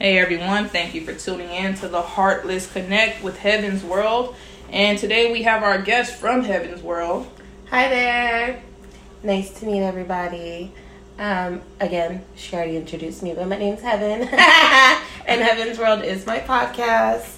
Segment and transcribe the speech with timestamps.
[0.00, 4.36] Hey everyone, thank you for tuning in to the Heartless Connect with Heaven's World.
[4.70, 7.28] And today we have our guest from Heaven's World.
[7.70, 8.62] Hi there.
[9.24, 10.72] Nice to meet everybody.
[11.18, 14.28] Um, again, she already introduced me, but my name's Heaven.
[15.26, 17.34] and Heaven's World is my podcast.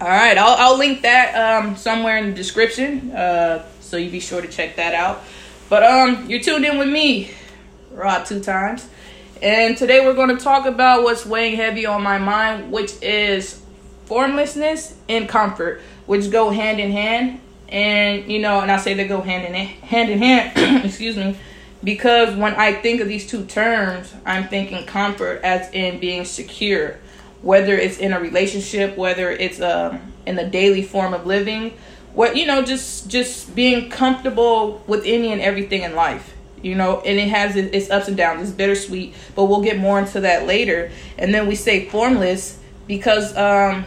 [0.00, 4.20] All right, I'll, I'll link that um, somewhere in the description, uh, so you be
[4.20, 5.22] sure to check that out.
[5.68, 7.32] But um, you're tuned in with me,
[7.90, 8.88] Rod, two times.
[9.42, 13.62] And today we're going to talk about what's weighing heavy on my mind, which is
[14.04, 17.40] formlessness and comfort, which go hand in hand.
[17.70, 20.84] And you know, and I say they go hand in hand in hand.
[20.84, 21.38] excuse me,
[21.82, 26.98] because when I think of these two terms, I'm thinking comfort as in being secure,
[27.40, 31.72] whether it's in a relationship, whether it's um in the daily form of living,
[32.12, 37.00] what you know, just just being comfortable with any and everything in life you know,
[37.00, 38.42] and it has its ups and downs.
[38.42, 40.90] It's bittersweet, but we'll get more into that later.
[41.18, 43.86] And then we say formless because, um,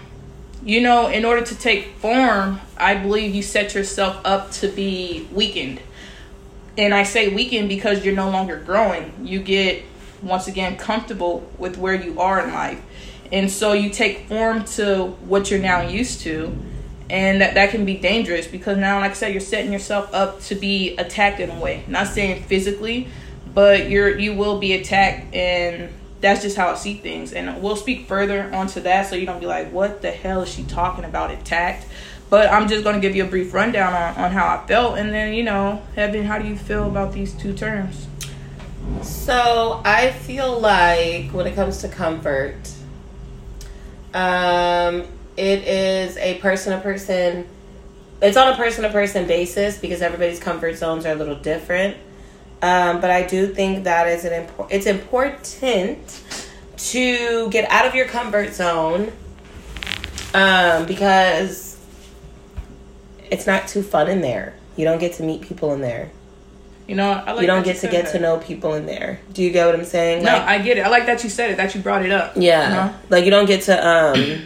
[0.64, 5.28] you know, in order to take form, I believe you set yourself up to be
[5.32, 5.82] weakened.
[6.78, 9.14] And I say weakened because you're no longer growing.
[9.22, 9.84] You get,
[10.22, 12.82] once again, comfortable with where you are in life.
[13.32, 16.56] And so you take form to what you're now used to
[17.10, 20.40] and that that can be dangerous because now like i said you're setting yourself up
[20.42, 21.84] to be attacked in a way.
[21.88, 23.08] Not saying physically
[23.54, 25.90] but you're you will be attacked and
[26.22, 27.34] that's just how i see things.
[27.34, 30.50] And we'll speak further onto that so you don't be like what the hell is
[30.50, 31.32] she talking about?
[31.32, 31.86] Attacked?
[32.30, 34.98] But i'm just going to give you a brief rundown on, on how i felt
[34.98, 38.08] and then you know heaven how do you feel about these two terms?
[39.02, 42.56] So i feel like when it comes to comfort
[44.14, 45.04] um
[45.38, 47.48] it is a person to person
[48.22, 51.98] it's on a person to person basis because everybody's comfort zones are a little different
[52.62, 56.22] um, but i do think that is an import it's important
[56.78, 59.12] to get out of your comfort zone
[60.34, 61.78] um, because
[63.30, 66.12] it's not too fun in there you don't get to meet people in there
[66.88, 68.12] you know, like you don't get to get that.
[68.12, 69.22] to know people in there.
[69.32, 70.26] Do you get what I'm saying?
[70.26, 70.82] No, I get it.
[70.82, 71.58] I like that you said it.
[71.58, 72.34] That you brought it up.
[72.36, 73.00] Yeah, you know?
[73.10, 74.46] like you don't get to um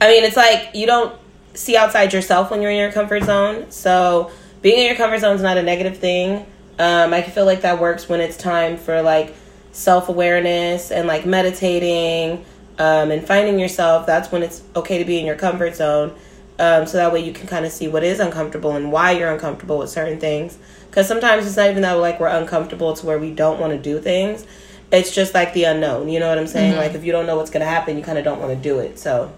[0.00, 1.18] I mean, it's like you don't
[1.54, 3.70] see outside yourself when you're in your comfort zone.
[3.70, 4.30] So
[4.62, 6.46] being in your comfort zone is not a negative thing.
[6.78, 9.34] Um, I feel like that works when it's time for like
[9.72, 12.44] self awareness and like meditating
[12.78, 14.06] um, and finding yourself.
[14.06, 16.14] That's when it's okay to be in your comfort zone.
[16.58, 19.32] Um, so that way you can kind of see what is uncomfortable and why you're
[19.32, 20.56] uncomfortable with certain things.
[20.88, 23.78] Because sometimes it's not even that like we're uncomfortable to where we don't want to
[23.78, 24.46] do things.
[24.92, 26.08] It's just like the unknown.
[26.08, 26.72] You know what I'm saying?
[26.72, 26.80] Mm-hmm.
[26.80, 28.78] Like if you don't know what's gonna happen, you kind of don't want to do
[28.78, 28.98] it.
[28.98, 29.32] So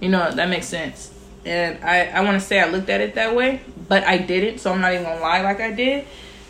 [0.00, 1.12] you know, that makes sense.
[1.44, 4.58] And I, I want to say I looked at it that way, but I didn't,
[4.58, 6.06] so I'm not even going to lie like I did.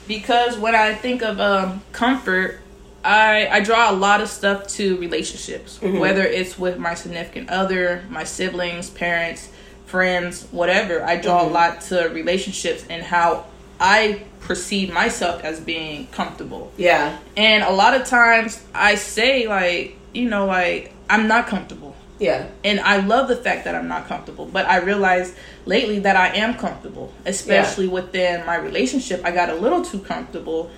[0.09, 2.61] Because when I think of um, comfort,
[3.05, 5.99] I, I draw a lot of stuff to relationships, mm-hmm.
[5.99, 9.51] whether it's with my significant other, my siblings, parents,
[9.87, 11.03] friends, whatever.
[11.03, 11.51] I draw mm-hmm.
[11.51, 13.47] a lot to relationships and how
[13.79, 16.73] I perceive myself as being comfortable.
[16.77, 17.17] Yeah.
[17.37, 21.95] And a lot of times I say, like, you know, like, I'm not comfortable.
[22.21, 22.49] Yeah.
[22.63, 26.37] And I love the fact that I'm not comfortable, but I realized lately that I
[26.37, 27.93] am comfortable, especially yeah.
[27.93, 29.23] within my relationship.
[29.25, 30.71] I got a little too comfortable.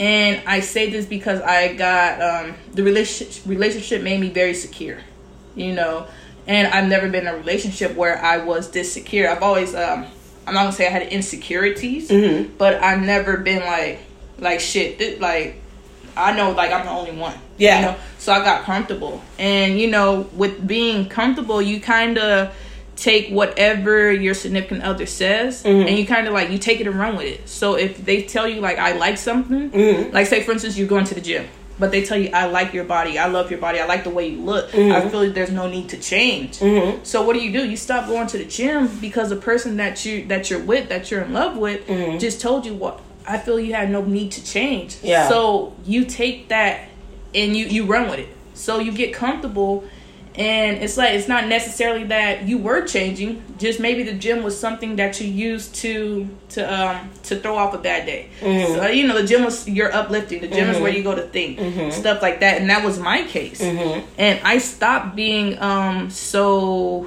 [0.00, 4.98] And I say this because I got um, the relationship relationship made me very secure,
[5.54, 6.06] you know.
[6.46, 9.30] And I've never been in a relationship where I was this secure.
[9.30, 10.06] I've always um,
[10.46, 12.56] I'm not gonna say I had insecurities, mm-hmm.
[12.56, 14.00] but I've never been like
[14.38, 14.98] like shit.
[14.98, 15.60] This, like
[16.16, 17.34] I know like I'm the only one.
[17.58, 17.78] Yeah.
[17.78, 17.96] You know?
[18.18, 19.22] So I got comfortable.
[19.38, 22.54] And you know, with being comfortable, you kind of
[23.00, 25.88] take whatever your significant other says mm-hmm.
[25.88, 27.48] and you kind of like you take it and run with it.
[27.48, 30.12] So if they tell you like I like something, mm-hmm.
[30.12, 32.74] like say for instance you're going to the gym, but they tell you I like
[32.74, 34.70] your body, I love your body, I like the way you look.
[34.70, 34.92] Mm-hmm.
[34.92, 36.58] I feel like there's no need to change.
[36.58, 37.04] Mm-hmm.
[37.04, 37.68] So what do you do?
[37.68, 41.10] You stop going to the gym because the person that you that you're with, that
[41.10, 42.18] you're in love with, mm-hmm.
[42.18, 44.98] just told you what I feel you had no need to change.
[45.02, 45.28] Yeah.
[45.28, 46.88] So you take that
[47.34, 48.28] and you you run with it.
[48.54, 49.84] So you get comfortable
[50.40, 54.58] and it's like it's not necessarily that you were changing just maybe the gym was
[54.58, 58.74] something that you used to to um to throw off a bad day mm-hmm.
[58.74, 60.76] so you know the gym was you're uplifting the gym mm-hmm.
[60.76, 61.90] is where you go to think mm-hmm.
[61.90, 64.04] stuff like that and that was my case mm-hmm.
[64.16, 67.06] and i stopped being um so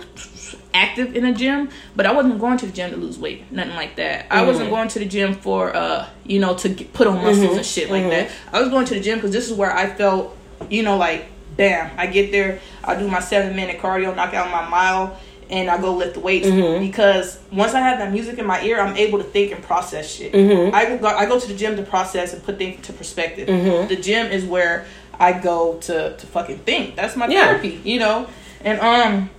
[0.75, 3.75] active in a gym, but I wasn't going to the gym to lose weight, nothing
[3.75, 4.23] like that.
[4.23, 4.33] Mm-hmm.
[4.33, 7.37] I wasn't going to the gym for uh, you know, to get, put on muscles
[7.37, 7.57] mm-hmm.
[7.57, 8.09] and shit like mm-hmm.
[8.09, 8.31] that.
[8.51, 10.35] I was going to the gym because this is where I felt,
[10.71, 14.51] you know, like bam, I get there, I do my seven minute cardio, knock out
[14.51, 15.19] my mile,
[15.49, 16.83] and I go lift the weights mm-hmm.
[16.83, 20.11] because once I have that music in my ear, I'm able to think and process
[20.11, 20.33] shit.
[20.33, 20.73] Mm-hmm.
[20.73, 23.47] I go I go to the gym to process and put things into perspective.
[23.47, 23.87] Mm-hmm.
[23.87, 24.85] The gym is where
[25.19, 26.95] I go to to fucking think.
[26.95, 27.45] That's my Yeah.
[27.45, 28.27] therapy, you know.
[28.61, 29.29] And um,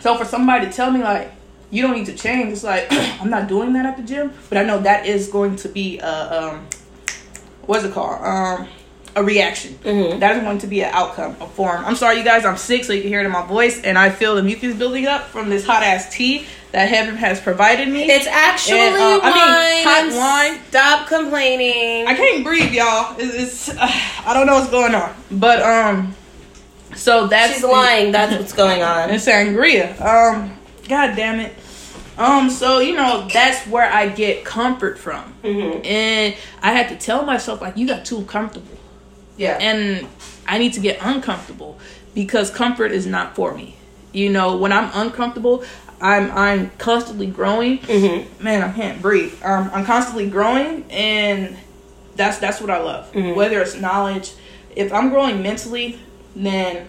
[0.00, 1.32] so for somebody to tell me like
[1.70, 4.58] you don't need to change, it's like I'm not doing that at the gym, but
[4.58, 6.66] I know that is going to be a um,
[7.66, 8.68] what's it called um.
[9.16, 9.78] A reaction.
[9.82, 10.20] Mhm.
[10.20, 11.82] That is going to be an outcome, a form.
[11.86, 12.44] I'm sorry, you guys.
[12.44, 14.74] I'm sick, so you can hear it in my voice, and I feel the mucus
[14.74, 18.02] building up from this hot ass tea that heaven has provided me.
[18.10, 19.20] It's actually And, uh, wine.
[19.22, 20.18] I mean, hot
[20.52, 20.60] wine.
[20.68, 22.06] Stop complaining.
[22.06, 23.16] I can't breathe, y'all.
[23.18, 23.88] It's, it's uh,
[24.26, 26.14] I don't know what's going on, but um,
[26.94, 28.12] so that's She's lying.
[28.12, 29.08] That's what's going on.
[29.10, 29.98] It's sangria.
[29.98, 30.54] Um,
[30.88, 31.54] god damn it.
[32.18, 35.86] Um, so you know that's where I get comfort from, Mhm.
[35.86, 38.76] and I had to tell myself like you got too comfortable,
[39.36, 39.58] Yeah.
[39.60, 40.06] and
[40.46, 41.78] I need to get uncomfortable
[42.14, 43.76] because comfort is not for me.
[44.12, 45.64] You know, when I'm uncomfortable,
[46.00, 47.78] I'm I'm constantly growing.
[47.78, 48.40] Mhm.
[48.40, 49.34] Man, I can't breathe.
[49.44, 51.56] Um, I'm constantly growing, and
[52.16, 53.12] that's that's what I love.
[53.12, 53.34] Mhm.
[53.34, 54.32] Whether it's knowledge,
[54.74, 55.98] if I'm growing mentally,
[56.34, 56.86] then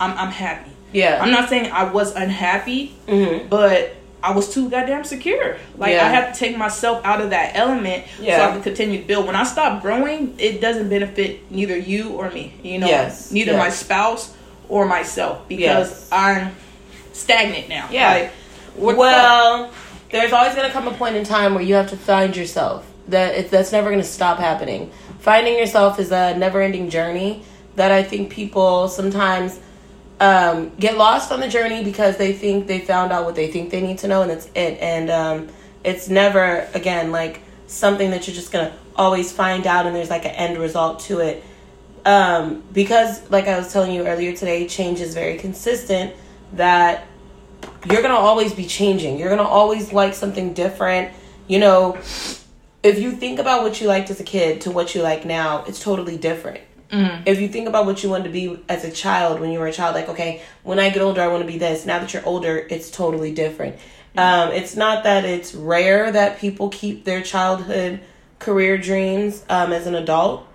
[0.00, 0.70] I'm I'm happy.
[0.92, 1.18] yeah.
[1.22, 3.48] I'm not saying I was unhappy, Mhm.
[3.48, 5.56] but I was too goddamn secure.
[5.76, 6.04] Like Yeah.
[6.06, 9.26] I have to take myself out of that element so I can continue to build.
[9.26, 12.54] When I stop growing, it doesn't benefit neither you or me.
[12.62, 13.32] You know, Yes.
[13.32, 13.58] neither Yes.
[13.58, 14.32] my spouse
[14.68, 16.08] or myself because Yes.
[16.12, 16.52] I'm
[17.12, 17.88] stagnant now.
[17.90, 18.10] Yeah.
[18.14, 18.30] Like,
[18.76, 19.70] what the well,
[20.10, 22.86] there's always going to come a point in time where you have to find yourself.
[23.08, 24.90] That it, that's never going to stop happening.
[25.18, 27.42] Finding yourself is a never-ending journey
[27.76, 29.58] that I think people sometimes
[30.22, 33.70] um, get lost on the journey because they think they found out what they think
[33.70, 34.78] they need to know, and that's it.
[34.78, 35.48] And um,
[35.82, 40.24] it's never again like something that you're just to always find out, and there's like
[40.24, 41.42] an end result to it.
[42.04, 46.14] Um, because, like I was telling you earlier today, change is very consistent.
[46.52, 47.04] That
[47.90, 49.18] you're gonna always be changing.
[49.18, 51.12] You're gonna always like something different.
[51.48, 51.96] You know,
[52.84, 55.64] if you think about what you liked as a kid to what you like now,
[55.64, 56.60] it's totally different.
[57.26, 59.66] If you think about what you wanted to be as a child when you were
[59.66, 61.86] a child, like, okay, when I get older, I want to be this.
[61.86, 63.76] Now that you're older, it's totally different.
[64.16, 68.00] Um, it's not that it's rare that people keep their childhood
[68.38, 70.46] career dreams um, as an adult.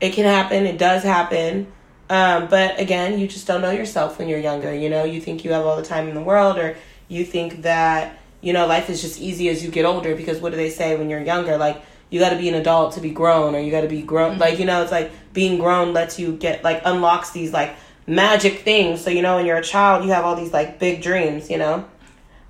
[0.00, 0.66] It can happen.
[0.66, 1.72] It does happen.
[2.10, 4.74] Um, but again, you just don't know yourself when you're younger.
[4.74, 6.76] You know, you think you have all the time in the world, or
[7.08, 10.14] you think that you know life is just easy as you get older.
[10.14, 11.56] Because what do they say when you're younger?
[11.56, 14.02] Like you got to be an adult to be grown, or you got to be
[14.02, 14.38] grown.
[14.38, 17.74] Like you know, it's like being grown lets you get like unlocks these like
[18.06, 19.02] magic things.
[19.02, 21.50] So you know, when you're a child, you have all these like big dreams.
[21.50, 21.74] You know,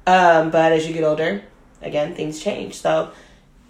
[0.07, 1.43] um, but as you get older,
[1.83, 2.75] again, things change.
[2.75, 3.13] So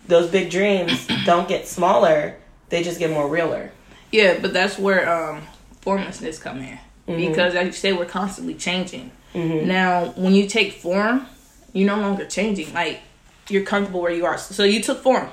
[0.07, 2.37] those big dreams don't get smaller;
[2.69, 3.71] they just get more realer.
[4.11, 5.43] Yeah, but that's where um
[5.81, 6.79] formlessness come in.
[7.07, 7.29] Mm-hmm.
[7.29, 9.13] Because as you say, we're constantly changing.
[9.67, 11.27] Now, when you take form,
[11.73, 12.73] you're no longer changing.
[12.73, 13.01] Like
[13.49, 14.39] you're comfortable where you are.
[14.39, 15.29] So you took form.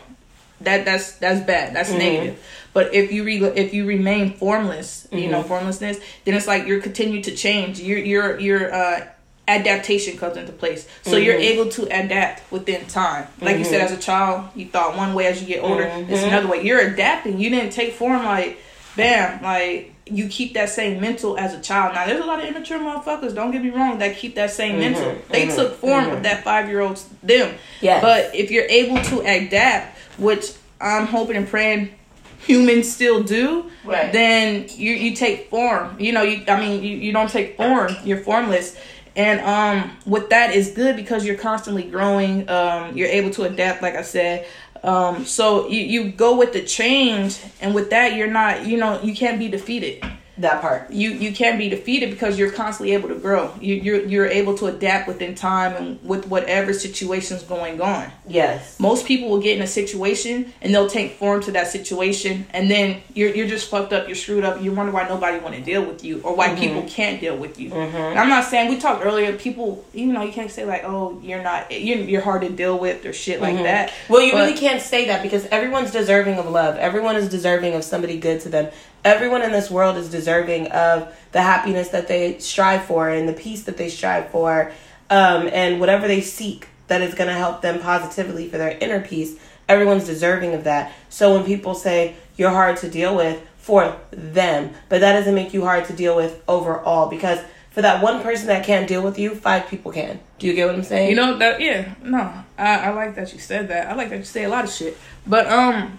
[0.63, 1.75] That that's that's bad.
[1.75, 1.99] That's mm-hmm.
[1.99, 2.45] negative.
[2.73, 5.47] But if you re- if you remain formless, you know mm-hmm.
[5.47, 7.79] formlessness, then it's like you're continue to change.
[7.79, 9.07] Your your your uh,
[9.47, 10.87] adaptation comes into place.
[11.03, 11.59] So you're mm-hmm.
[11.59, 13.27] able to adapt within time.
[13.41, 15.27] Like you said, as a child, you thought one way.
[15.27, 16.63] As you get older, it's another way.
[16.63, 17.39] You're adapting.
[17.39, 18.57] You didn't take form like
[18.95, 21.95] bam, like you keep that same mental as a child.
[21.95, 23.33] Now, there's a lot of immature motherfuckers.
[23.33, 25.17] Don't get me wrong, that keep that same mental.
[25.29, 27.55] They took form of that five year old them.
[27.81, 28.01] Yes.
[28.01, 31.91] But if you're able to adapt, which I'm hoping and praying
[32.39, 34.11] humans still do, Right.
[34.11, 35.95] then you you take form.
[35.99, 37.95] You know, you I mean, you, you don't take form.
[38.03, 38.75] You're formless.
[39.15, 42.49] And um, with that is good because you're constantly growing.
[42.49, 44.47] Um, you're able to adapt, like I said.
[44.83, 48.99] Um, so you, you go with the change, and with that, you're not, you know,
[49.01, 50.03] you can't be defeated.
[50.37, 50.89] That part.
[50.91, 53.53] You you can't be defeated because you're constantly able to grow.
[53.61, 58.11] You you're you're able to adapt within time and with whatever situation's going on.
[58.27, 58.79] Yes.
[58.79, 62.69] Most people will get in a situation and they'll take form to that situation, and
[62.69, 64.07] then you're you're just fucked up.
[64.07, 64.59] You're screwed up.
[64.59, 66.87] You wonder why nobody want to deal with you or why people mm-hmm.
[66.87, 67.69] can't deal with you.
[67.69, 67.95] Mm-hmm.
[67.95, 69.37] And I'm not saying we talked earlier.
[69.37, 72.79] People, you know, you can't say like, oh, you're not, you're, you're hard to deal
[72.79, 73.63] with or shit like mm-hmm.
[73.63, 73.93] that.
[74.09, 76.77] Well, you But- really can't say that because everyone's deserving of love.
[76.77, 78.71] Everyone is deserving of somebody good to them.
[79.03, 83.33] Everyone in this world is deserving of the happiness that they strive for and the
[83.33, 84.71] peace that they strive for,
[85.09, 89.01] um, and whatever they seek that is going to help them positively for their inner
[89.01, 89.35] peace.
[89.67, 90.93] Everyone's deserving of that.
[91.09, 95.53] So when people say you're hard to deal with for them, but that doesn't make
[95.53, 97.39] you hard to deal with overall because
[97.71, 100.19] for that one person that can't deal with you, five people can.
[100.37, 101.09] Do you get what I'm saying?
[101.09, 102.31] You know that yeah, no.
[102.57, 103.87] I, I like that you said that.
[103.87, 104.97] I like that you say a lot of shit.
[105.25, 105.97] But um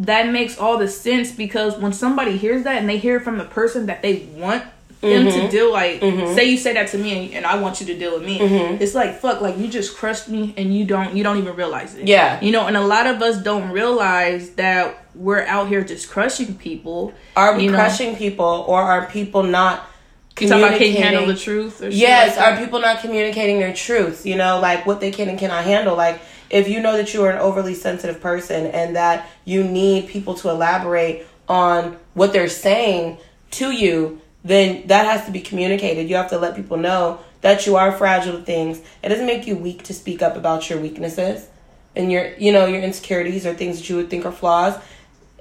[0.00, 3.38] that makes all the sense because when somebody hears that and they hear it from
[3.38, 4.70] the person that they want them
[5.02, 5.46] Mm-hmm.
[5.46, 6.00] to deal like
[6.36, 8.38] say you say that to me and, and I want you to deal with me.
[8.38, 8.82] Mm-hmm.
[8.82, 11.94] It's like fuck, like you just crushed me and you don't you don't even realize
[11.94, 12.06] it.
[12.06, 12.38] Yeah.
[12.42, 16.54] you know, and a lot of us don't realize that we're out here just crushing
[16.54, 17.14] people.
[17.34, 17.78] Are we you know?
[17.78, 19.86] crushing people or are people not
[20.38, 21.82] You talking about can't communicating- handle the truth?
[21.82, 24.26] Or Yes, like are people not communicating their truth?
[24.26, 25.96] You know, like what they can and cannot handle.
[25.96, 30.08] Like if you know that you are an overly sensitive person and that you need
[30.08, 33.18] people to elaborate on what they're saying
[33.52, 36.08] to you, then that has to be communicated.
[36.08, 38.80] You have to let people know that you are fragile things.
[39.02, 41.48] It doesn't make you weak to speak up about your weaknesses
[41.96, 44.76] and your you know, your insecurities or things that you would think are flaws.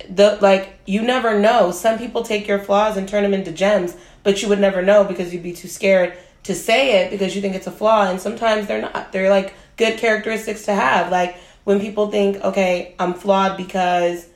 [0.09, 1.71] The like you never know.
[1.71, 5.03] Some people take your flaws and turn them into gems, but you would never know
[5.03, 8.19] because you'd be too scared to say it because you think it's a flaw and
[8.19, 9.11] sometimes they're not.
[9.11, 11.11] They're like good characteristics to have.
[11.11, 14.27] Like when people think, "Okay, I'm flawed because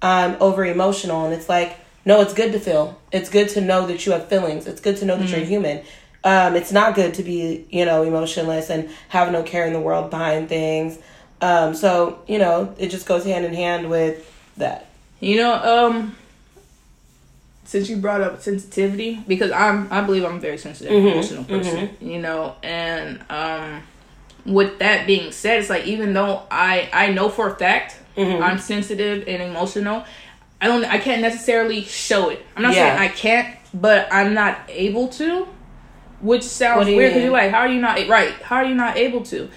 [0.00, 1.72] I'm over emotional." And it's like,
[2.04, 2.96] "No, it's good to feel.
[3.10, 4.66] It's good to know that you have feelings.
[4.68, 5.80] It's good to know that you're human."
[6.22, 9.80] Um, it's not good to be, you know, emotionless and have no care in the
[9.80, 10.98] world behind things.
[11.40, 14.84] Um, so, you know, it just goes hand in hand with that.
[15.20, 16.14] You know, um,
[17.64, 21.44] since you brought up sensitivity, because I'm, I believe I'm a very sensitive, Mhm, emotional
[21.44, 21.88] person.
[22.02, 23.82] You know, and um,
[24.46, 28.42] with that being said, it's like even though I, I know for a fact Mhm.
[28.42, 30.04] I'm sensitive and emotional,
[30.60, 32.44] I don't, I can't necessarily show it.
[32.56, 32.96] I'm not Yeah.
[32.96, 35.46] saying I can't, but I'm not able to.
[36.20, 38.32] Which sounds What do you weird because you're like, how are you not right?
[38.42, 39.48] How are you not able to?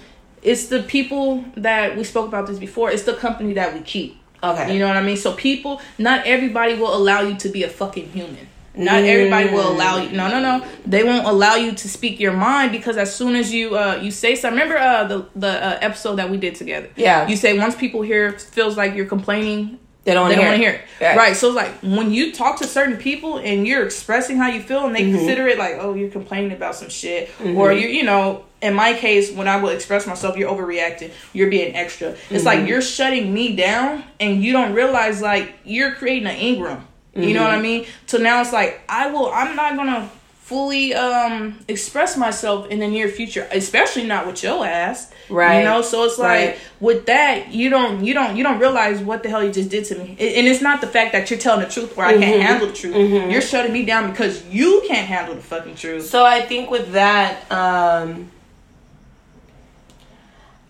[0.42, 2.90] It's the people that we spoke about this before.
[2.90, 4.16] It's the company that we keep.
[4.42, 4.72] Okay.
[4.72, 5.16] You know what I mean?
[5.16, 8.46] So people, not everybody will allow you to be a fucking human.
[8.76, 10.10] Not everybody will allow you.
[10.10, 10.66] No, no, no.
[10.86, 14.10] They won't allow you to speak your mind because as soon as you uh you
[14.10, 14.58] say something.
[14.60, 16.88] Remember uh the the uh, episode that we did together.
[16.96, 17.28] Yeah.
[17.28, 19.78] You say once people hear feels like you're complaining.
[20.04, 21.16] They don't They want don't to want to hear, it, Yeah.
[21.16, 21.34] right?
[21.34, 24.84] So it's like when you talk to certain people and you're expressing how you feel,
[24.84, 25.16] and they Mm-hmm.
[25.16, 28.92] consider it like, oh, you're complaining about some shit, or you, you know, in my
[28.92, 32.08] case, when I will express myself, you're overreacting, you're being extra.
[32.10, 32.44] It's Mm-hmm.
[32.44, 36.86] like you're shutting me down, and you don't realize like you're creating an Ingram.
[37.16, 37.58] You know what Mm-hmm.
[37.58, 37.86] I mean?
[38.06, 39.30] So now it's like I will.
[39.30, 40.10] I'm not gonna
[40.42, 45.10] fully um express myself in the near future, especially not with your ass.
[45.30, 45.58] Right.
[45.60, 46.58] You know, so it's like Right.
[46.80, 49.84] with that, you don't you don't you don't realize what the hell you just did
[49.86, 50.16] to me.
[50.18, 52.22] It- and it's not the fact that you're telling the truth or I Mm-hmm.
[52.22, 52.94] can't handle the truth.
[53.30, 56.04] You're shutting me down because you can't handle the fucking truth.
[56.06, 58.30] So I think with that, um,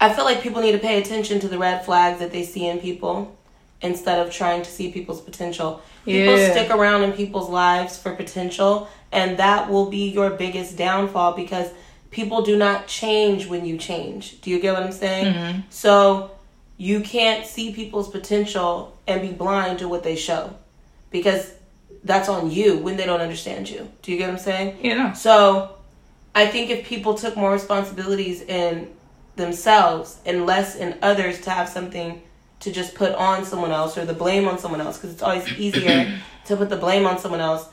[0.01, 2.67] I feel like people need to pay attention to the red flags that they see
[2.67, 3.37] in people
[3.85, 5.83] instead of trying to see people's potential.
[6.05, 6.51] People Yeah.
[6.51, 11.69] stick around in people's lives for potential, and that will be your biggest downfall because
[12.11, 14.41] people do not change when you change.
[14.41, 15.35] Do you get what I'm saying?
[15.35, 15.61] Mm-hmm.
[15.71, 16.31] So
[16.77, 20.55] you can't see people's potential and be blind to what they show
[21.11, 21.53] because
[22.03, 23.89] that's on you when they don't understand you.
[24.03, 24.79] Do you get what I'm saying?
[24.83, 25.13] You know.
[25.15, 25.71] So
[26.35, 28.89] I think if people took more responsibilities in
[29.37, 32.23] themselves and less in others to have something
[32.65, 35.47] to just put on someone else or the blame on someone else, because it's always
[35.59, 37.69] easier to put the blame on someone else,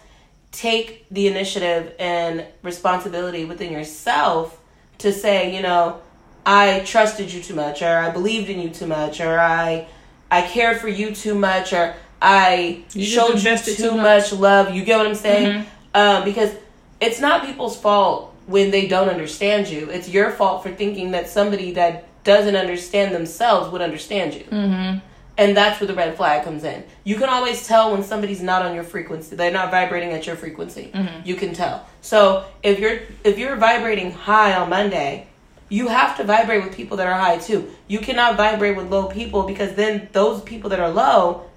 [0.52, 4.60] take the initiative and responsibility within yourself
[5.00, 6.00] to say, you know,
[6.46, 9.88] I trusted you too much, or I believed in you too much, or I
[10.30, 14.74] I cared for you too much, or I You showed you too too much love.
[14.74, 15.48] You get what I'm saying?
[15.48, 15.66] Mhm.
[15.94, 16.52] Um, because
[17.00, 19.90] it's not people's fault when they don't understand you.
[19.90, 24.44] It's your fault for thinking that somebody that doesn't understand themselves would understand you.
[24.44, 25.00] Mm-hmm.
[25.38, 26.84] And that's where the red flag comes in.
[27.04, 29.36] You can always tell when somebody's not on your frequency.
[29.36, 30.92] They're not vibrating at your frequency.
[31.24, 31.88] You can tell.
[32.02, 35.28] So if you're if you're vibrating high on Monday,
[35.70, 37.72] you have to vibrate with people that are high too.
[37.88, 41.50] You cannot vibrate with low people because then those people that are low,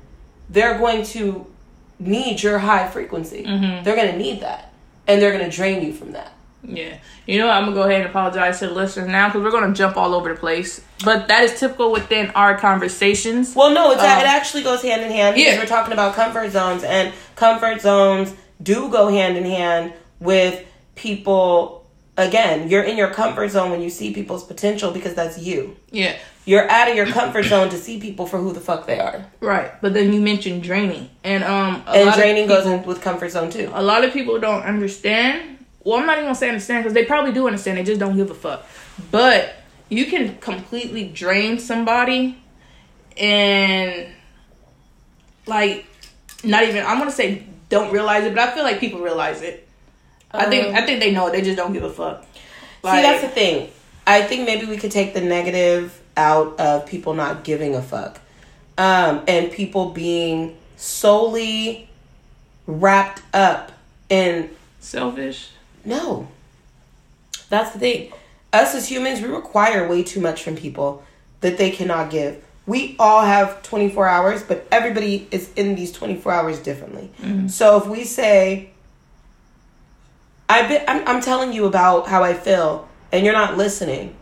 [0.48, 1.46] they're going to
[1.98, 3.42] need your high frequency.
[3.82, 4.72] They're going to need that.
[5.06, 6.32] And they're going to drain you from that.
[6.66, 6.98] Yeah.
[7.26, 7.56] You know what?
[7.56, 9.76] I'm going to go ahead and apologize to the listeners now because we're going to
[9.76, 10.80] jump all over the place.
[11.04, 13.54] But that is typical within our conversations.
[13.54, 15.58] Well, no, it's Um, it actually goes hand in hand because yeah.
[15.60, 21.82] we're talking about comfort zones, and comfort zones do go hand in hand with people.
[22.16, 25.76] Again, you're in your comfort zone when you see people's potential because that's you.
[25.90, 26.16] Yeah.
[26.44, 29.26] You're out of your comfort zone to see people for who the fuck they are,
[29.40, 29.72] Right.
[29.80, 31.10] But then you mentioned draining.
[31.24, 33.68] And um a and draining goes people- in with comfort zone too.
[33.74, 35.53] a lot of people don't understand.
[35.84, 37.78] Well, I'm not even gonna say understand because they probably do understand.
[37.78, 38.66] They just don't give a fuck.
[39.10, 39.54] But
[39.88, 42.38] you can completely drain somebody
[43.16, 44.08] and
[45.46, 45.86] like
[46.42, 46.84] not even.
[46.84, 49.68] I'm gonna say don't realize it, but I feel like people realize it.
[50.32, 51.32] I think Um, I think they know it.
[51.32, 52.24] They just don't give a fuck.
[52.24, 53.70] See, that's the thing.
[54.06, 58.20] I think maybe we could take the negative out of people not giving a fuck.
[58.76, 61.88] Um, and people being solely
[62.66, 63.72] wrapped up
[64.08, 64.50] in
[64.80, 65.50] selfish?
[65.84, 66.28] No.
[67.48, 68.12] That's the thing.
[68.52, 71.02] Us as humans, we require way too much from people
[71.40, 72.42] that they cannot give.
[72.66, 77.10] We all have 24 hours, but everybody is in these 24 hours differently.
[77.48, 78.70] So if we say,
[80.48, 84.16] I've been, I'm, I'm telling you about how I feel, and you're not listening,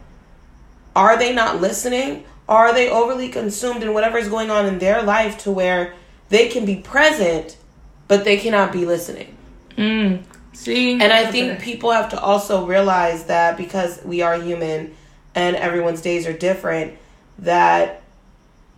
[0.97, 2.25] are they not listening?
[2.49, 5.95] Are they overly consumed in whatever is going on in their life to where
[6.29, 7.57] they can be present,
[8.09, 9.37] but they cannot be listening?
[9.77, 10.25] Mm.
[10.53, 14.95] See, And I think people have to also realize that because we are human
[15.35, 16.95] and everyone's days are different,
[17.39, 18.03] that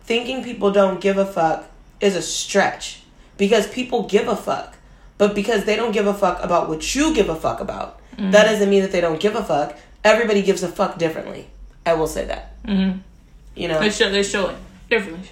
[0.03, 1.65] thinking people don't give a fuck
[1.99, 3.01] is a stretch.
[3.37, 4.77] Because people give a fuck.
[5.17, 8.31] But because they don't give a fuck about what you give a fuck about, Mm-hmm.
[8.31, 9.77] that doesn't mean that they don't give a fuck.
[10.01, 11.47] Everybody gives a fuck differently.
[11.85, 12.63] I will say that.
[12.63, 12.99] Mhm.
[13.55, 13.77] You know?
[13.81, 14.55] they show they show it
[14.89, 15.27] differently.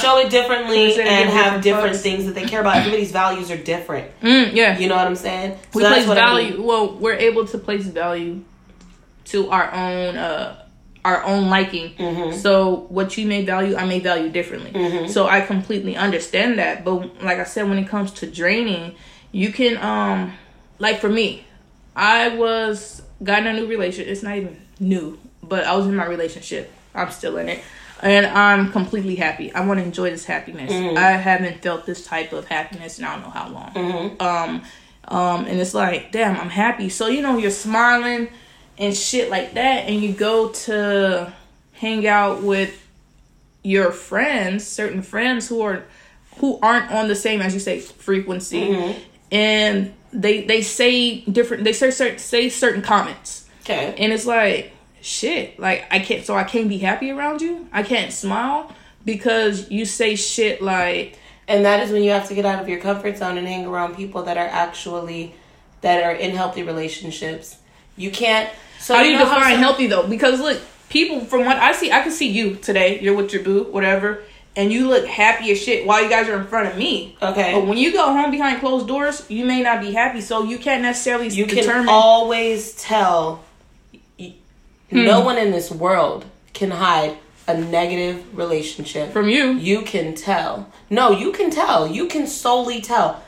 [0.00, 2.00] Show it differently and have different fucks.
[2.00, 2.76] things that they care about.
[2.76, 4.10] Everybody's values are different.
[4.20, 5.58] Mm, yeah, You know what I'm saying?
[5.72, 6.54] So we place what I value.
[6.56, 6.64] mean.
[6.64, 8.44] Well, we're able to place value
[9.26, 10.58] to our own uh
[11.04, 11.94] our own liking.
[11.94, 12.36] Mm-hmm.
[12.38, 15.08] So what you may value, I may value differently.
[15.08, 16.84] So I completely understand that.
[16.84, 18.94] But like I said, when it comes to draining,
[19.32, 20.32] you can um
[20.78, 21.44] like for me,
[21.96, 24.10] I was got in a new relationship.
[24.10, 26.72] It's not even new, but I was in my relationship.
[26.94, 27.64] I'm still in it.
[28.02, 29.52] And I'm completely happy.
[29.54, 30.72] I want to enjoy this happiness.
[30.98, 34.16] I haven't felt this type of happiness in I don't know how long.
[34.20, 34.62] Um,
[35.08, 36.88] um, and it's like, damn, I'm happy.
[36.88, 38.28] So you know, you're smiling
[38.78, 41.32] and shit like that, and you go to
[41.74, 42.78] hang out with
[43.62, 45.84] your friends, certain friends who are
[46.38, 48.96] who aren't on the same as you say frequency,
[49.30, 51.62] and they they say different.
[51.64, 53.94] They say certain say certain comments, Okay.
[53.98, 55.58] and it's like shit.
[55.58, 56.24] Like I can't.
[56.24, 57.68] So I can't be happy around you.
[57.72, 58.72] I can't smile
[59.04, 61.18] because you say shit like.
[61.48, 63.66] And that is when you have to get out of your comfort zone and hang
[63.66, 65.34] around people that are actually
[65.80, 67.56] that are in healthy relationships.
[67.96, 68.48] You can't.
[68.78, 70.06] So How do you know define some- healthy though?
[70.06, 73.00] Because look, people from what I see, I can see you today.
[73.00, 74.22] You're with your boo, whatever,
[74.56, 77.16] and you look happy as shit while you guys are in front of me.
[77.20, 77.52] Okay.
[77.52, 80.58] But when you go home behind closed doors, you may not be happy, so you
[80.58, 81.86] can't necessarily You determine.
[81.86, 83.42] can always tell.
[84.92, 85.04] Hmm.
[85.04, 87.16] No one in this world can hide
[87.48, 89.52] a negative relationship from you.
[89.52, 90.70] You can tell.
[90.90, 91.88] No, you can tell.
[91.88, 93.22] You can solely tell.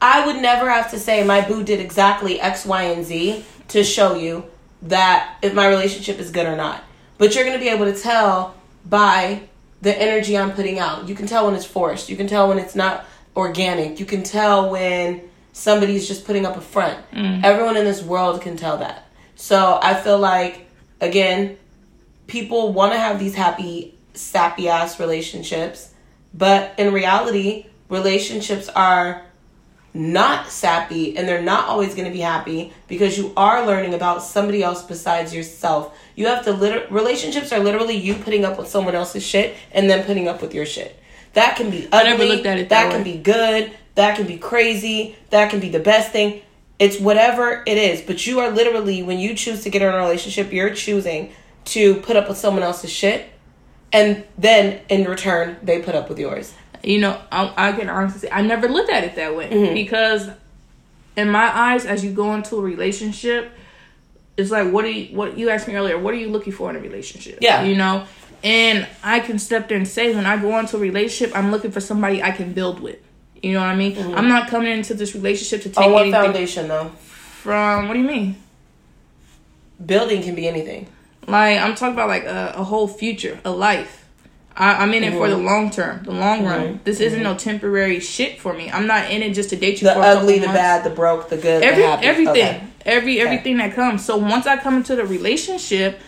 [0.00, 3.84] I would never have to say my boo did exactly X, Y, and Z to
[3.84, 4.44] show you
[4.82, 6.84] that if my relationship is good or not.
[7.18, 8.54] But you're going to be able to tell
[8.86, 9.42] by
[9.82, 11.08] the energy I'm putting out.
[11.08, 12.08] You can tell when it's forced.
[12.08, 13.04] You can tell when it's not
[13.36, 13.98] organic.
[13.98, 16.98] You can tell when somebody's just putting up a front.
[17.44, 19.08] Everyone in this world can tell that.
[19.34, 20.67] So I feel like,
[21.00, 21.58] again,
[22.26, 25.92] people want to have these happy, sappy ass relationships,
[26.34, 29.24] but in reality, relationships are
[29.94, 34.22] not sappy and they're not always going to be happy because you are learning about
[34.22, 35.98] somebody else besides yourself.
[36.14, 39.88] You have to liter- relationships are literally you putting up with someone else's shit and
[39.88, 40.98] then putting up with your shit.
[41.32, 42.10] That can be ugly.
[42.10, 43.72] never looked at it that that can be good.
[43.94, 45.16] That can be crazy.
[45.30, 46.42] That can be the best thing.
[46.78, 48.02] It's whatever it is.
[48.02, 51.32] But you are literally, when you choose to get in a relationship, you're choosing
[51.66, 53.26] to put up with someone else's shit.
[53.92, 56.54] And then in return, they put up with yours.
[56.82, 59.74] You know, I, I can honestly say I never looked at it that way Mm-hmm.
[59.74, 60.28] because,
[61.16, 63.50] in my eyes, as you go into a relationship,
[64.36, 65.98] it's like what do you what you asked me earlier?
[65.98, 67.38] What are you looking for in a relationship?
[67.40, 67.64] Yeah.
[67.64, 68.06] you know,
[68.44, 71.72] and I can step there and say when I go into a relationship, I'm looking
[71.72, 72.98] for somebody I can build with.
[73.42, 73.96] You know what I mean?
[74.14, 76.88] I'm not coming into this relationship to take On what anything foundation, though?
[76.88, 77.86] from.
[77.88, 78.36] What do you mean?
[79.84, 80.88] Building can be anything.
[81.26, 84.06] Like I'm talking about like a, a whole future, a life.
[84.56, 85.44] I, I'm in it for the Mm-hmm.
[85.46, 86.80] long term, the long run.
[86.82, 88.68] This isn't no temporary shit for me.
[88.72, 90.58] I'm not in it just to date you The ugly, the months.
[90.58, 92.06] bad, the broke, the good, every the happy.
[92.06, 92.62] everything, Okay.
[92.84, 94.04] every everything that comes.
[94.04, 96.00] So once I come into the relationship,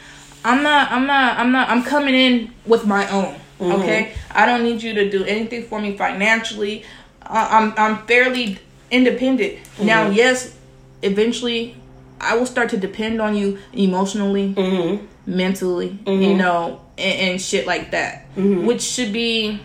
[0.44, 3.34] I'm not, I'm not, I'm not, I'm coming in with my own.
[3.60, 3.72] Mm-hmm.
[3.82, 6.82] Okay, I don't need you to do anything for me financially.
[7.30, 8.58] I, I'm I'm fairly
[8.90, 9.86] independent Mm-hmm.
[9.86, 10.10] now.
[10.10, 10.54] Yes,
[11.02, 11.76] eventually
[12.20, 15.06] I will start to depend on you emotionally, Mm-hmm.
[15.26, 18.66] mentally, you know, and, and shit like that, Mm-hmm.
[18.66, 19.60] which should be,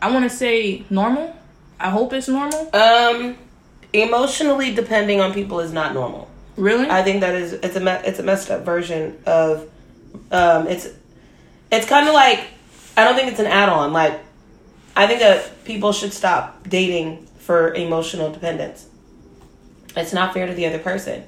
[0.00, 1.36] I want to say normal.
[1.78, 2.74] I hope it's normal.
[2.74, 3.36] Um,
[3.92, 6.28] emotionally depending on people is not normal.
[6.56, 6.88] Really?
[6.88, 9.68] I think that is it's a me- it's a messed up version of
[10.30, 10.88] um it's
[11.72, 12.40] it's kind of like
[12.96, 14.20] I don't think it's an add-on like
[14.96, 18.86] I think that people should stop dating for emotional dependence.
[19.96, 21.24] It's not fair to the other person.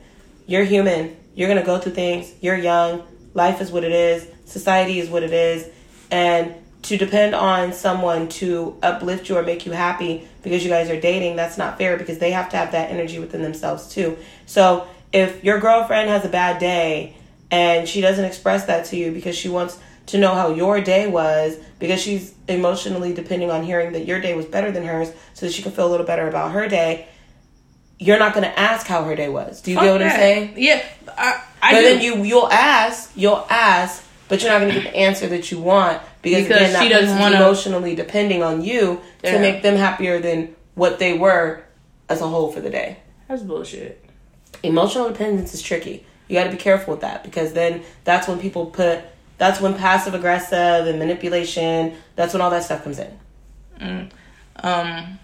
[0.46, 1.16] You're human.
[1.34, 2.32] You're going to go through things.
[2.40, 3.02] You're young.
[3.34, 4.28] Life is what it is.
[4.44, 5.68] Society is what it is.
[6.10, 10.90] And to depend on someone to uplift you or make you happy because you guys
[10.90, 14.18] are dating, that's not fair because they have to have that energy within themselves too.
[14.46, 17.16] So if your girlfriend has a bad day
[17.50, 21.06] and she doesn't express that to you because she wants to know how your day
[21.06, 25.46] was because she's emotionally depending on hearing that your day was better than hers so
[25.46, 27.06] that she can feel a little better about her day
[27.98, 30.10] you're not going to ask how her day was do you Fuck get what i'm
[30.10, 30.84] saying Yeah,
[31.16, 31.84] I, I but do.
[31.84, 35.50] then you you'll ask you'll ask but you're not going to get the answer that
[35.52, 39.32] you want because, Because again that she doesn't wanna- emotionally depending on you Yeah.
[39.32, 41.62] to make them happier than what they were
[42.08, 44.04] as a whole for the day That's bullshit.
[44.62, 46.04] emotional dependence is tricky.
[46.28, 49.00] You got to be careful with that because then that's when people put
[49.38, 51.94] that's when passive aggressive and manipulation.
[52.16, 54.10] That's when all that stuff comes in.
[54.56, 55.18] Um,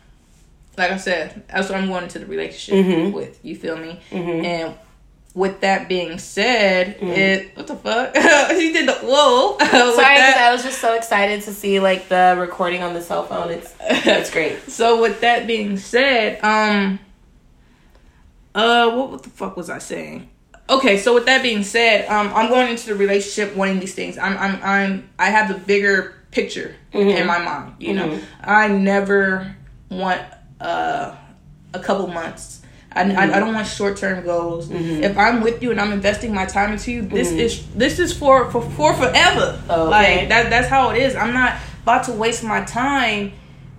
[0.76, 3.12] like I said, that's what I'm going into the relationship Mhm.
[3.12, 3.38] with.
[3.44, 4.00] You feel me?
[4.10, 4.44] Mhm.
[4.44, 4.74] And
[5.34, 7.06] with that being said, Mm-hmm.
[7.12, 8.16] it what the fuck?
[8.50, 9.56] she did the whoa.
[9.60, 13.24] Sorry, that- I was just so excited to see like the recording on the cell
[13.24, 13.50] phone.
[13.50, 14.58] It's it's great.
[14.70, 16.98] So with that being said, um
[18.54, 20.27] uh what, what the fuck was I saying?
[20.70, 24.18] Okay, so with that being said, um I'm going into the relationship wanting these things.
[24.18, 27.08] I'm I'm I'm I have the bigger picture mm-hmm.
[27.08, 28.08] in my mind, you know.
[28.08, 28.24] Mm-hmm.
[28.42, 29.56] I never
[29.90, 30.20] want
[30.60, 31.14] uh
[31.74, 32.62] a couple months.
[32.92, 33.40] I, I, I mm-hmm.
[33.40, 34.70] don't want short term goals.
[34.70, 38.16] If I'm with you and I'm investing my time into you, this is this is
[38.16, 39.62] for for, for forever.
[39.68, 39.84] Okay.
[39.84, 41.14] Like that that's how it is.
[41.14, 43.32] I'm not about to waste my time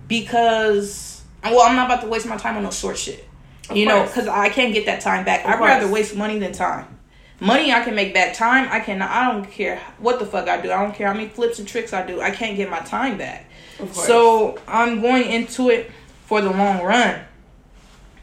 [0.08, 3.26] because well, I'm not about to waste my time on no short shit.
[3.72, 5.44] You know, because I can't get that time back.
[5.44, 5.68] Of I'd course.
[5.68, 6.98] rather waste money than time.
[7.40, 8.34] Money I can make back.
[8.34, 9.00] Time I can.
[9.00, 10.70] I don't care what the fuck I do.
[10.70, 12.20] I don't care how many flips and tricks I do.
[12.20, 13.46] I can't get my time back.
[13.92, 15.90] So I'm going into it
[16.26, 17.22] for the long run.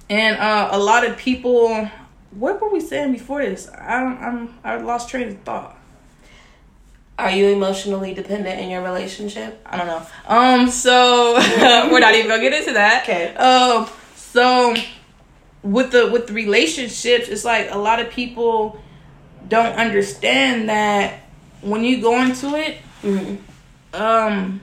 [0.10, 1.90] And uh, a lot of people,
[2.32, 3.70] what were we saying before this?
[3.70, 4.18] I don't.
[4.20, 4.60] I'm.
[4.64, 5.78] I lost train of thought.
[7.20, 9.60] Are you emotionally dependent in your relationship?
[9.66, 10.06] I don't know.
[10.28, 11.34] Um, so
[11.92, 13.04] we're not even gonna get into that.
[13.04, 13.36] Okay.
[13.36, 14.76] Um, so
[15.72, 18.80] with the with the relationships, it's like a lot of people
[19.48, 21.22] don't understand that
[21.62, 23.36] when you go into it, Mm-hmm.
[24.02, 24.60] um,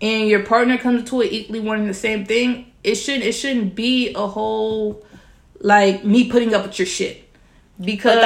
[0.00, 3.74] and your partner comes to it equally wanting the same thing, it shouldn't it shouldn't
[3.74, 5.04] be a whole
[5.60, 7.24] like me putting up with your shit
[7.80, 8.20] because But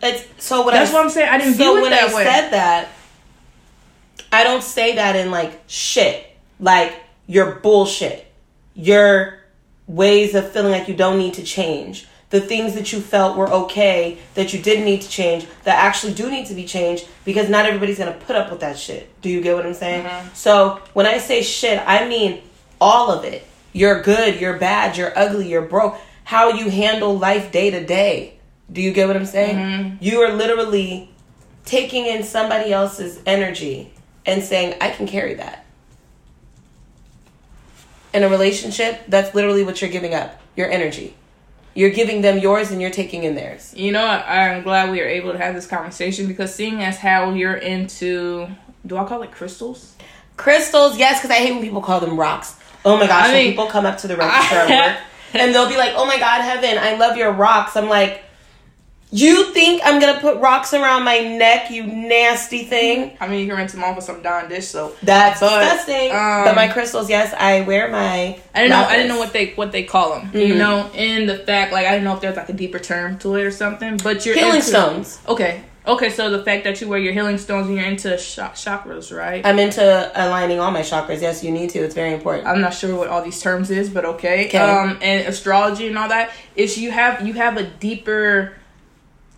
[0.00, 1.28] that's it's so what that's I, what I'm saying.
[1.28, 2.24] I didn't so view it when that I way.
[2.24, 2.88] said that,
[4.32, 6.26] I don't say that in like shit,
[6.58, 6.94] like
[7.26, 8.26] your bullshit,
[8.74, 9.38] your
[9.86, 13.48] ways of feeling like you don't need to change, the things that you felt were
[13.48, 17.48] okay that you didn't need to change that actually do need to be changed because
[17.48, 19.08] not everybody's gonna put up with that shit.
[19.20, 20.04] Do you get what I'm saying?
[20.04, 20.34] Mm-hmm.
[20.34, 22.42] So when I say shit, I mean
[22.80, 23.46] all of it.
[23.72, 25.96] You're good, you're bad, you're ugly, you're broke.
[26.24, 28.38] How you handle life day to day.
[28.72, 29.56] Do you get what I'm saying?
[29.56, 29.96] Mm-hmm.
[30.00, 31.10] You are literally
[31.64, 33.92] taking in somebody else's energy
[34.26, 35.63] and saying, I can carry that.
[38.14, 41.14] In a relationship, that's literally what you're giving up your energy.
[41.74, 43.74] You're giving them yours and you're taking in theirs.
[43.76, 46.96] You know, I, I'm glad we were able to have this conversation because seeing as
[46.98, 48.46] how you're into,
[48.86, 49.96] do I call it crystals?
[50.36, 52.56] Crystals, yes, because I hate when people call them rocks.
[52.84, 54.96] Oh my gosh, I when mean- people come up to the register work
[55.34, 57.76] and they'll be like, oh my god, Heaven, I love your rocks.
[57.76, 58.23] I'm like,
[59.16, 63.16] you think I'm gonna put rocks around my neck, you nasty thing?
[63.20, 64.96] I mean, you can rinse them off with some Dawn dish soap.
[65.02, 66.10] That's But, disgusting.
[66.10, 68.38] um, but my crystals, yes, I wear my.
[68.54, 68.76] I didn't know.
[68.76, 68.96] I lapis.
[68.96, 70.30] didn't know what they what they call them.
[70.34, 70.56] You Mhm.
[70.56, 73.36] know, in the fact like I didn't know if there's like a deeper term to
[73.36, 73.98] it or something.
[74.02, 75.18] But you're healing into- stones.
[75.28, 76.10] Okay, okay.
[76.10, 79.46] So the fact that you wear your healing stones and you're into ch- chakras, right?
[79.46, 81.20] I'm into aligning all my chakras.
[81.22, 81.78] Yes, you need to.
[81.80, 82.48] It's very important.
[82.48, 84.46] I'm not sure what all these terms is, but okay.
[84.46, 84.58] Okay.
[84.58, 88.54] Um, and astrology and all that is you have you have a deeper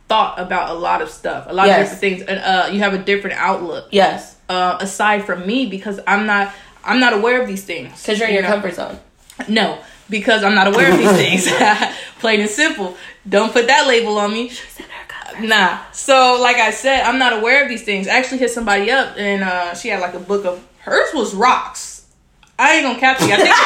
[0.08, 1.92] thought about a lot of stuff, a lot Yes.
[1.92, 3.88] of different things, and uh, you have a different outlook.
[3.90, 6.52] yes, Uh, aside from me, because I'm not
[6.84, 8.00] I'm not aware of these things.
[8.00, 8.54] because you're in you your know?
[8.54, 8.98] comfort zone.
[9.48, 11.10] No, because I'm not aware of these
[11.46, 11.52] things.
[12.20, 12.96] Plain and simple.
[13.28, 14.52] Don't put that label on me.
[15.40, 15.78] Nah.
[15.92, 18.06] So, like I said, I'm not aware of these things.
[18.06, 21.34] I actually hit somebody up, and uh, she had like a book of hers was
[21.34, 22.06] rocks.
[22.58, 23.26] I ain't gonna cap you.
[23.32, 23.50] I think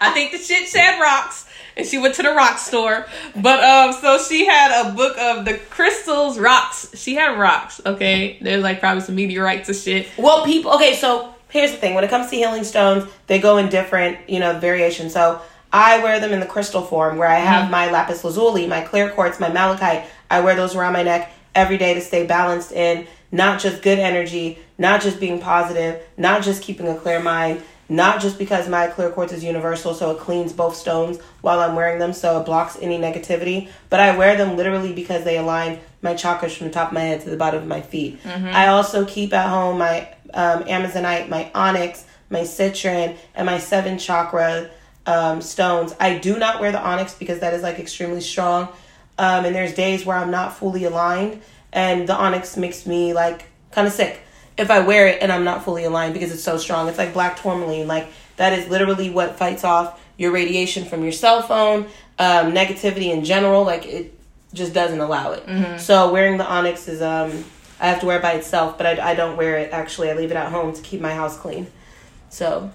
[0.00, 1.45] I think the shit said rocks,
[1.76, 3.06] and she went to the rock store.
[3.34, 6.90] But um, so she had a book of the crystals rocks.
[6.94, 7.80] She had rocks.
[7.84, 10.08] Okay, there's like probably some meteorites and shit.
[10.16, 10.72] Well, people.
[10.72, 11.94] Okay, so here's the thing.
[11.94, 15.12] When it comes to healing stones, they go in different, you know, variations.
[15.12, 15.40] So
[15.72, 19.10] I wear them in the crystal form, where I have my lapis lazuli, my clear
[19.10, 20.04] quartz, my malachite.
[20.30, 23.98] I wear those around my neck every day to stay balanced in not just good
[23.98, 27.62] energy, not just being positive, not just keeping a clear mind.
[27.88, 31.76] Not just because my clear quartz is universal, so it cleans both stones while I'm
[31.76, 33.68] wearing them, so it blocks any negativity.
[33.90, 37.00] But I wear them literally because they align my chakras from the top of my
[37.00, 38.18] head to the bottom of my feet.
[38.26, 43.98] I also keep at home my um, Amazonite, my onyx, my citrine, and my seven
[43.98, 44.68] chakra
[45.06, 45.94] um, stones.
[46.00, 48.68] I do not wear the onyx because that is like extremely strong.
[49.18, 51.40] Um, and there's days where I'm not fully aligned,
[51.72, 54.20] and the onyx makes me like kind of sick
[54.56, 56.88] if I wear it and I'm not fully aligned because it's so strong.
[56.88, 57.86] It's like black tourmaline.
[57.86, 61.84] Like that is literally what fights off your radiation from your cell phone,
[62.18, 63.64] um, negativity in general.
[63.64, 64.18] Like it
[64.54, 65.46] just doesn't allow it.
[65.46, 65.78] Mm-hmm.
[65.78, 67.44] So wearing the onyx is um
[67.78, 70.10] I have to wear it by itself, but I, I don't wear it actually.
[70.10, 71.66] I leave it at home to keep my house clean.
[72.30, 72.70] So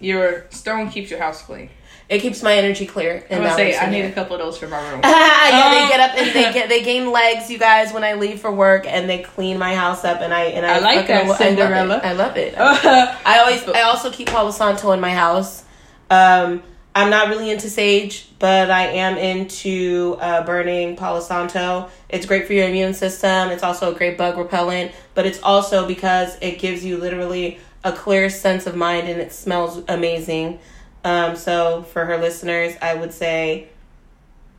[0.00, 1.70] Your stone keeps your house clean.
[2.12, 3.24] It keeps my energy clear.
[3.30, 5.00] I'm say I need a couple of those for my room.
[5.04, 8.12] yeah, Um, they get up and they get they gain legs, you guys, when I
[8.14, 11.06] leave for work, and they clean my house up, and I and I, I like
[11.06, 12.02] that, lo- Cinderella.
[12.04, 12.54] I love it.
[12.56, 13.26] I, love it.
[13.26, 15.64] I always I also keep Palo Santo in my house.
[16.10, 16.62] Um,
[16.94, 21.88] I'm not really into sage, but I am into uh, burning Palo Santo.
[22.10, 23.48] It's great for your immune system.
[23.48, 27.92] It's also a great bug repellent, but it's also because it gives you literally a
[27.92, 30.58] clear sense of mind and it smells amazing.
[31.04, 33.68] Um, so for her listeners, I would say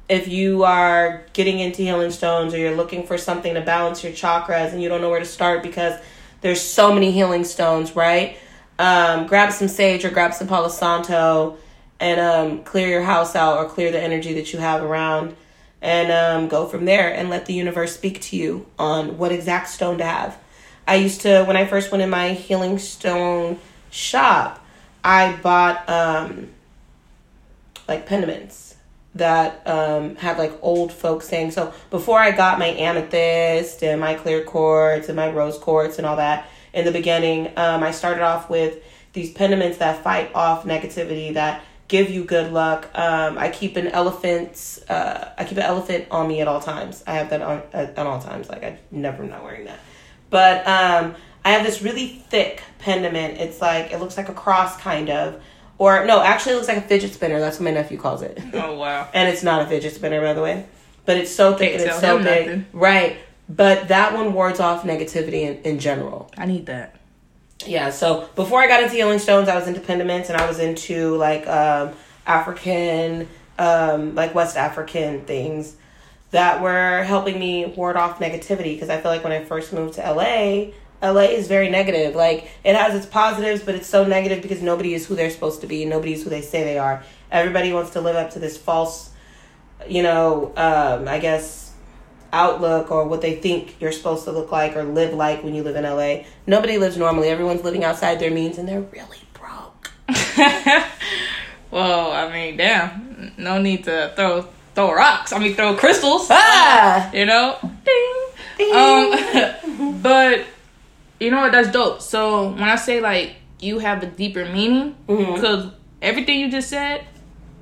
[0.10, 4.14] if you are getting into healing stones or you're looking for something to balance your
[4.14, 6.00] chakras and you don't know where to start because
[6.42, 8.38] there's so many healing stones, right?
[8.78, 11.58] Um, grab some sage or grab some Palo Santo
[12.00, 15.36] and um, clear your house out or clear the energy that you have around
[15.82, 19.70] and um, go from there and let the universe speak to you on what exact
[19.70, 20.38] stone to have.
[20.88, 24.63] I used to, when I first went in my healing stone shop,
[25.04, 26.50] I bought um,
[27.88, 28.76] like pendants
[29.16, 31.52] that um, have like old folk saying.
[31.52, 36.08] So before I got my amethyst and my clear quartz and my rose quartz and
[36.08, 40.66] all that in the beginning, um, I started off with these pendants that fight off
[40.66, 42.90] negativity that give you good luck.
[42.96, 44.84] Um, I keep an elephant.
[44.90, 47.04] Uh, I keep an elephant on me at all times.
[47.06, 48.50] I have that on at, at all times.
[48.50, 49.80] Like I never not wearing that.
[50.32, 53.40] But um, I have this really thick pendiment.
[53.40, 55.42] It's like it looks like a cross kind of,
[55.78, 57.40] or no, actually it looks like a fidget spinner.
[57.40, 58.40] That's what my nephew calls it.
[58.54, 59.10] oh wow.
[59.14, 60.66] and it's not a fidget spinner, by the way.
[61.06, 62.66] But it's so thick Can't and it's so him big, nothing.
[62.72, 63.18] right?
[63.50, 66.32] But that one wards off negativity in, in general.
[66.38, 66.96] I need that.
[67.66, 70.60] Yeah, so before I got into healing stones, I was into pendiments and I was
[70.60, 71.92] into like um,
[72.26, 73.28] African,
[73.58, 75.76] um, like West African things
[76.32, 79.96] that were helping me ward off negativity because I feel like when I first moved
[79.96, 80.72] to LA,
[81.04, 82.16] LA is very negative.
[82.16, 85.62] Like it has its positives, but it's so negative because nobody is who they're supposed
[85.62, 85.86] to be.
[85.86, 87.04] Nobody is who they say they are.
[87.30, 89.12] Everybody wants to live up to this false,
[89.88, 91.74] you know, um, I guess
[92.32, 95.62] outlook or what they think you're supposed to look like or live like when you
[95.62, 96.26] live in LA.
[96.48, 97.30] Nobody lives normally.
[97.30, 99.92] Everyone's living outside their means and they're really broke.
[101.70, 103.34] well, I mean, damn.
[103.38, 105.32] No need to throw throw rocks.
[105.32, 106.28] I mean, throw crystals.
[106.30, 107.12] Ah!
[107.14, 108.14] You know, ding.
[108.58, 108.76] Ding.
[108.76, 110.46] Um, but
[111.24, 111.52] you know what?
[111.52, 112.02] That's dope.
[112.02, 115.34] So when I say like you have a deeper meaning, mm-hmm.
[115.34, 117.06] because everything you just said,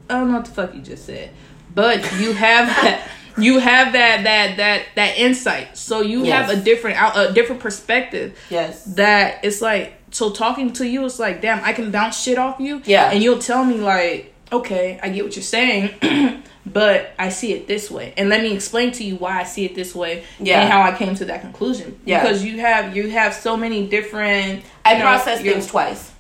[0.10, 1.32] I don't know what the fuck you just said,
[1.74, 3.08] but you have that.
[3.38, 6.50] You have that that that that insight, so you Yes.
[6.50, 8.38] have a different out a different perspective.
[8.50, 8.84] Yes.
[8.96, 12.60] That it's like so talking to you, it's like damn, I can bounce shit off
[12.60, 12.82] you.
[12.84, 13.10] Yeah.
[13.10, 17.68] and you'll tell me like, okay, I get what you're saying, but I see it
[17.68, 20.62] this way, and let me explain to you why I see it this way, Yeah.
[20.62, 22.00] and how I came to that conclusion.
[22.06, 22.22] Yeah.
[22.22, 24.64] because you have you have so many different.
[24.86, 26.12] I know, process things twice.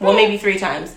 [0.00, 0.94] Well, maybe three times.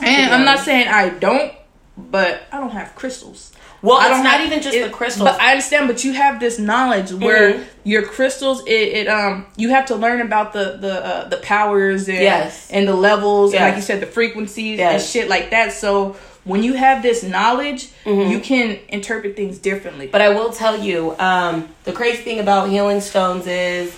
[0.00, 1.52] and I'm not saying I don't,
[1.96, 3.52] but I don't have crystals.
[3.82, 5.28] Well, I it's not have- even just it- the crystals.
[5.28, 7.64] But I understand, but you have this knowledge where Mhm.
[7.84, 12.08] your crystals, it, it um, you have to learn about the the uh, the powers
[12.08, 12.68] and Yes.
[12.70, 15.72] and the levels and like you said, the frequencies and shit like that.
[15.72, 16.14] So
[16.44, 18.30] when you have this knowledge, Mhm.
[18.30, 20.06] you can interpret things differently.
[20.06, 23.92] But I will tell you, um, the crazy thing about healing stones is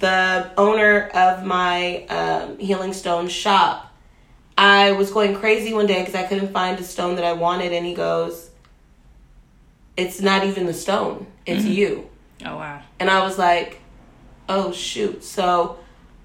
[0.00, 3.92] the owner of my um, healing stone shop.
[4.58, 7.72] I was going crazy one day because I couldn't find a stone that I wanted,
[7.72, 8.45] and he goes,
[9.96, 11.72] "It's not even the stone; it's mm-hmm.
[11.72, 12.10] you."
[12.44, 13.80] oh wow, And I was like,
[14.48, 15.78] "Oh shoot!" So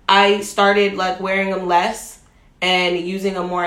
[0.08, 2.20] I started like wearing them less
[2.62, 3.66] and using them more